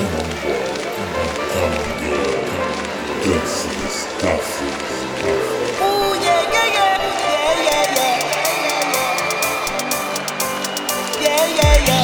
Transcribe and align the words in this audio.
Yeah, 0.00 0.08
yeah, 11.56 11.86
yeah. 11.86 12.01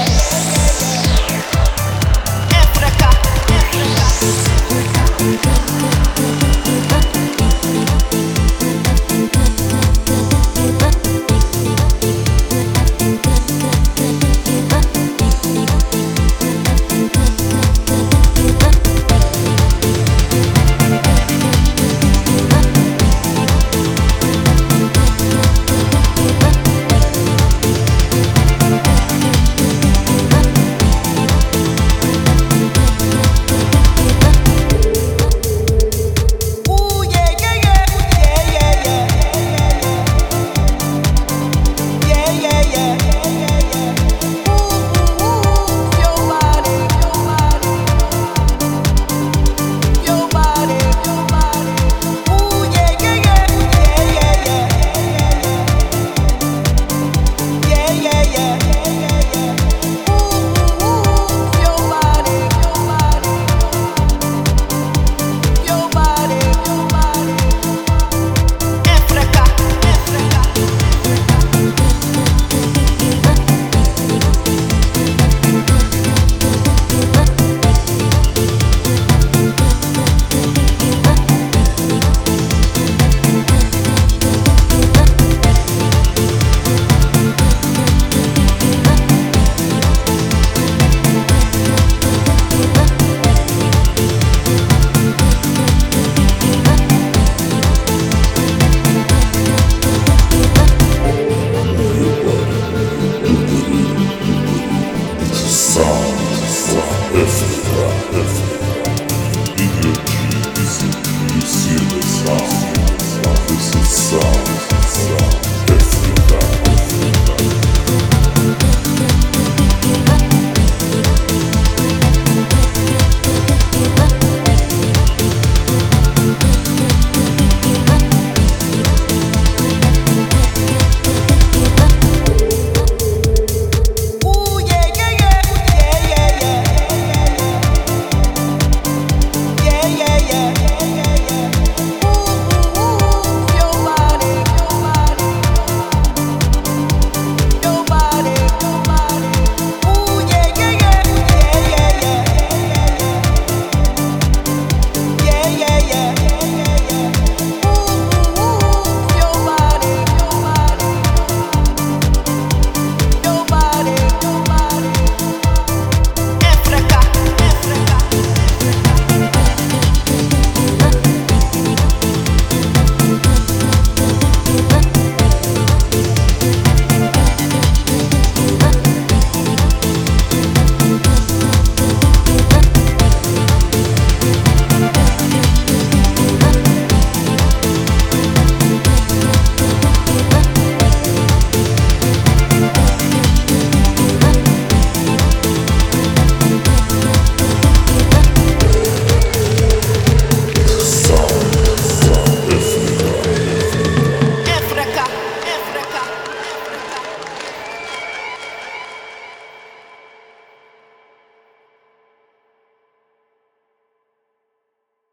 this 107.18 107.47